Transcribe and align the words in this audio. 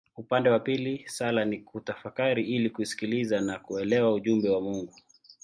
Upande 0.17 0.49
wa 0.49 0.59
pili 0.59 1.03
sala 1.07 1.45
ni 1.45 1.59
kutafakari 1.59 2.43
ili 2.43 2.69
kusikiliza 2.69 3.41
na 3.41 3.59
kuelewa 3.59 4.13
ujumbe 4.13 4.49
wa 4.49 4.61
Mungu. 4.61 4.95